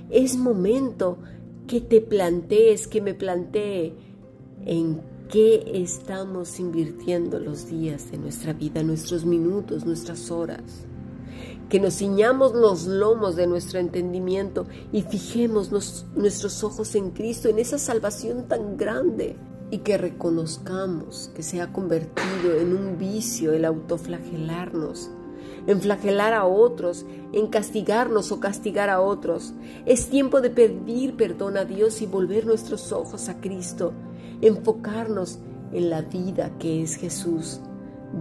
Es 0.10 0.38
momento 0.38 1.17
que 1.67 1.82
te 1.82 2.02
plantees, 2.02 2.88
que 2.88 3.02
me 3.02 3.13
plantee 3.13 3.93
en 4.65 5.02
qué 5.30 5.63
estamos 5.84 6.60
invirtiendo 6.60 7.39
los 7.39 7.67
días 7.67 8.12
de 8.12 8.17
nuestra 8.17 8.54
vida, 8.54 8.84
nuestros 8.84 9.25
minutos, 9.25 9.86
nuestras 9.86 10.32
horas. 10.32 10.86
Que 11.69 11.80
nos 11.80 11.97
ciñamos 11.97 12.54
los 12.54 12.88
lomos 12.88 13.36
de 13.36 13.45
nuestro 13.45 13.80
entendimiento 13.80 14.65
y 14.91 15.04
fijemos 15.04 15.71
nuestros 15.71 16.63
ojos 16.63 16.95
en 16.95 17.12
Cristo, 17.12 17.47
en 17.47 17.60
esa 17.60 17.78
salvación 17.78 18.47
tan 18.47 18.75
grande 18.75 19.36
y 19.69 19.80
que 19.80 19.99
reconozcamos 19.99 21.30
que 21.36 21.43
se 21.43 21.62
ha 21.62 21.71
convertido 21.71 22.56
en 22.60 22.75
un 22.75 22.97
vicio 22.97 23.54
el 23.54 23.65
autoflagelarnos 23.65 25.12
en 25.69 25.82
flagelar 25.82 26.34
a 26.34 26.45
otros, 26.45 27.05
en 27.32 27.45
castigarnos 27.45 28.32
o 28.32 28.39
castigar 28.39 28.89
a 28.89 29.01
otros. 29.01 29.53
Es 29.86 30.10
tiempo 30.10 30.41
de 30.41 30.49
pedir 30.49 31.15
perdón 31.15 31.58
a 31.58 31.63
Dios 31.63 32.01
y 32.01 32.08
volver 32.08 32.47
nuestros 32.47 32.91
ojos 32.91 33.29
a 33.29 33.39
Cristo, 33.39 33.93
enfocarnos 34.41 35.38
en 35.71 35.91
la 35.91 36.01
vida 36.01 36.49
que 36.58 36.82
es 36.82 36.95
Jesús, 36.95 37.60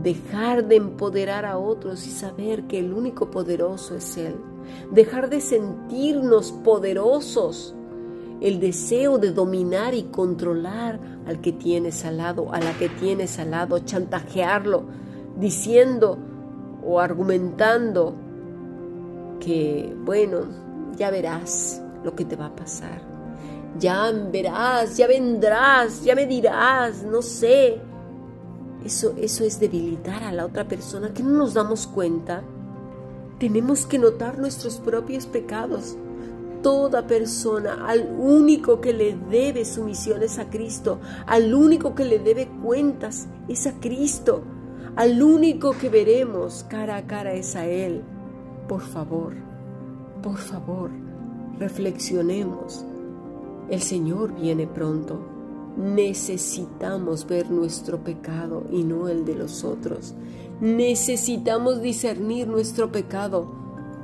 dejar 0.03 0.69
de 0.69 0.77
empoderar 0.77 1.47
a 1.47 1.57
otros 1.57 2.07
y 2.07 2.11
saber 2.11 2.65
que 2.65 2.81
el 2.81 2.93
único 2.93 3.31
poderoso 3.31 3.97
es 3.97 4.19
Él, 4.19 4.35
dejar 4.93 5.31
de 5.31 5.41
sentirnos 5.41 6.53
poderosos, 6.53 7.75
el 8.43 8.61
deseo 8.61 9.17
de 9.17 9.33
dominar 9.33 9.95
y 9.95 10.03
controlar 10.03 11.01
al 11.27 11.41
que 11.41 11.53
tienes 11.53 12.05
al 12.05 12.19
lado, 12.19 12.53
a 12.53 12.61
la 12.61 12.77
que 12.77 12.91
tienes 12.91 13.39
al 13.39 13.53
lado, 13.53 13.79
chantajearlo, 13.79 14.83
diciendo, 15.39 16.19
o 16.89 16.99
argumentando 16.99 18.15
que, 19.41 19.95
bueno, 20.05 20.41
ya 20.97 21.11
verás 21.11 21.83
lo 22.03 22.15
que 22.15 22.25
te 22.25 22.35
va 22.35 22.47
a 22.47 22.57
pasar. 22.57 23.03
Ya 23.79 24.11
verás, 24.11 24.97
ya 24.97 25.07
vendrás, 25.07 26.03
ya 26.03 26.15
me 26.15 26.27
dirás, 26.27 27.03
no 27.03 27.21
sé. 27.21 27.79
Eso, 28.85 29.15
eso 29.19 29.45
es 29.45 29.61
debilitar 29.61 30.25
a 30.25 30.33
la 30.33 30.47
otra 30.47 30.67
persona, 30.67 31.13
que 31.13 31.23
no 31.23 31.31
nos 31.31 31.53
damos 31.53 31.87
cuenta. 31.87 32.43
Tenemos 33.39 33.85
que 33.85 33.99
notar 33.99 34.39
nuestros 34.39 34.79
propios 34.79 35.27
pecados. 35.27 35.95
Toda 36.63 37.07
persona, 37.07 37.87
al 37.87 38.17
único 38.19 38.81
que 38.81 38.95
le 38.95 39.15
debe 39.31 39.67
sumisiones 39.67 40.39
a 40.39 40.49
Cristo, 40.49 41.01
al 41.27 41.55
único 41.55 41.95
que 41.95 42.07
le 42.07 42.19
debe 42.19 42.49
cuentas, 42.63 43.29
es 43.47 43.67
a 43.67 43.79
Cristo. 43.79 44.43
Al 44.99 45.23
único 45.23 45.79
que 45.79 45.91
veremos 45.91 46.67
cara 46.69 46.97
a 46.97 47.07
cara 47.07 47.33
es 47.33 47.55
a 47.55 47.67
Él. 47.67 48.03
Por 48.67 48.81
favor, 48.81 49.33
por 50.25 50.39
favor, 50.39 50.91
reflexionemos. 51.57 52.85
El 53.71 53.81
Señor 53.81 54.35
viene 54.35 54.67
pronto. 54.67 55.21
Necesitamos 55.77 57.29
ver 57.29 57.49
nuestro 57.49 58.03
pecado 58.03 58.65
y 58.73 58.83
no 58.83 59.07
el 59.07 59.25
de 59.25 59.37
los 59.37 59.63
otros. 59.63 60.15
Necesitamos 60.61 61.81
discernir 61.81 62.49
nuestro 62.49 62.91
pecado 62.91 63.47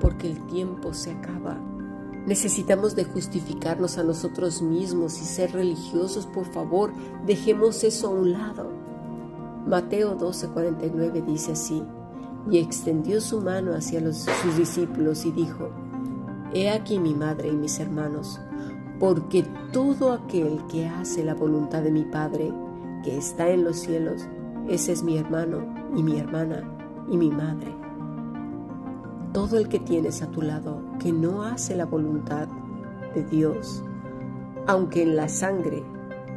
porque 0.00 0.28
el 0.30 0.46
tiempo 0.46 0.94
se 0.94 1.10
acaba. 1.10 1.58
Necesitamos 2.24 2.94
de 2.94 3.02
justificarnos 3.02 3.98
a 3.98 4.04
nosotros 4.04 4.62
mismos 4.62 5.20
y 5.20 5.24
ser 5.24 5.54
religiosos. 5.54 6.26
Por 6.26 6.46
favor, 6.52 6.92
dejemos 7.26 7.82
eso 7.82 8.06
a 8.06 8.10
un 8.10 8.30
lado. 8.30 8.83
Mateo 9.66 10.16
12:49 10.18 11.24
dice 11.24 11.52
así, 11.52 11.82
y 12.50 12.58
extendió 12.58 13.20
su 13.20 13.40
mano 13.40 13.74
hacia 13.74 14.00
sus 14.12 14.56
discípulos 14.56 15.24
y 15.24 15.32
dijo, 15.32 15.70
He 16.52 16.70
aquí 16.70 16.98
mi 16.98 17.14
madre 17.14 17.48
y 17.48 17.56
mis 17.56 17.80
hermanos, 17.80 18.40
porque 19.00 19.44
todo 19.72 20.12
aquel 20.12 20.60
que 20.68 20.86
hace 20.86 21.24
la 21.24 21.34
voluntad 21.34 21.82
de 21.82 21.90
mi 21.90 22.04
Padre, 22.04 22.52
que 23.02 23.16
está 23.16 23.48
en 23.48 23.64
los 23.64 23.76
cielos, 23.76 24.28
ese 24.68 24.92
es 24.92 25.02
mi 25.02 25.18
hermano 25.18 25.64
y 25.96 26.02
mi 26.02 26.18
hermana 26.18 26.62
y 27.08 27.16
mi 27.16 27.30
madre. 27.30 27.74
Todo 29.32 29.58
el 29.58 29.68
que 29.68 29.80
tienes 29.80 30.22
a 30.22 30.30
tu 30.30 30.42
lado 30.42 30.80
que 30.98 31.12
no 31.12 31.42
hace 31.42 31.74
la 31.74 31.86
voluntad 31.86 32.46
de 33.14 33.24
Dios, 33.24 33.82
aunque 34.66 35.02
en 35.02 35.16
la 35.16 35.28
sangre 35.28 35.82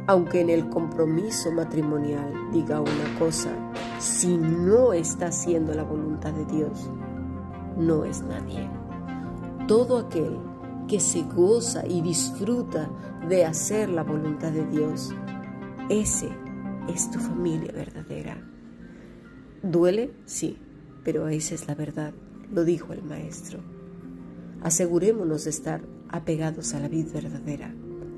aunque 0.08 0.40
en 0.40 0.48
el 0.48 0.70
compromiso 0.70 1.52
matrimonial 1.52 2.32
diga 2.50 2.80
una 2.80 3.18
cosa, 3.18 3.50
si 4.00 4.38
no 4.38 4.94
está 4.94 5.26
haciendo 5.26 5.74
la 5.74 5.84
voluntad 5.84 6.32
de 6.32 6.46
Dios, 6.46 6.90
no 7.76 8.06
es 8.06 8.22
nadie. 8.22 8.70
Todo 9.68 9.98
aquel 9.98 10.38
que 10.88 10.98
se 10.98 11.24
goza 11.24 11.86
y 11.86 12.00
disfruta 12.00 12.90
de 13.28 13.44
hacer 13.44 13.90
la 13.90 14.02
voluntad 14.02 14.50
de 14.50 14.64
Dios, 14.68 15.14
ese 15.90 16.30
es 16.88 17.10
tu 17.10 17.18
familia 17.18 17.70
verdadera. 17.72 18.42
¿Duele? 19.62 20.14
Sí, 20.24 20.56
pero 21.04 21.28
esa 21.28 21.54
es 21.54 21.68
la 21.68 21.74
verdad, 21.74 22.14
lo 22.50 22.64
dijo 22.64 22.94
el 22.94 23.02
Maestro. 23.02 23.58
Asegurémonos 24.62 25.44
de 25.44 25.50
estar 25.50 25.82
apegados 26.08 26.72
a 26.72 26.80
la 26.80 26.88
vida 26.88 27.10
verdadera. 27.12 27.74